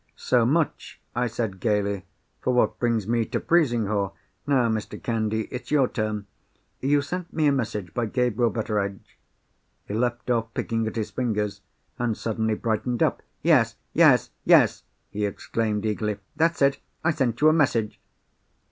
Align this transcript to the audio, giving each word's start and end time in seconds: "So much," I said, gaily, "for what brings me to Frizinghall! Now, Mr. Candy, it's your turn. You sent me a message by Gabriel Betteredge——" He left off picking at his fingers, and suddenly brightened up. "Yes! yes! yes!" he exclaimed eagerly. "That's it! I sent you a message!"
"So 0.15 0.47
much," 0.47 0.99
I 1.15 1.27
said, 1.27 1.59
gaily, 1.59 2.05
"for 2.41 2.51
what 2.55 2.79
brings 2.79 3.07
me 3.07 3.23
to 3.25 3.39
Frizinghall! 3.39 4.15
Now, 4.47 4.67
Mr. 4.67 4.99
Candy, 4.99 5.41
it's 5.51 5.69
your 5.69 5.87
turn. 5.87 6.25
You 6.79 7.03
sent 7.03 7.31
me 7.31 7.45
a 7.45 7.51
message 7.51 7.93
by 7.93 8.07
Gabriel 8.07 8.49
Betteredge——" 8.49 9.19
He 9.87 9.93
left 9.93 10.27
off 10.31 10.51
picking 10.55 10.87
at 10.87 10.95
his 10.95 11.11
fingers, 11.11 11.61
and 11.99 12.17
suddenly 12.17 12.55
brightened 12.55 13.03
up. 13.03 13.21
"Yes! 13.43 13.75
yes! 13.93 14.31
yes!" 14.43 14.81
he 15.11 15.23
exclaimed 15.23 15.85
eagerly. 15.85 16.17
"That's 16.35 16.63
it! 16.63 16.79
I 17.03 17.11
sent 17.11 17.39
you 17.39 17.49
a 17.49 17.53
message!" 17.53 18.01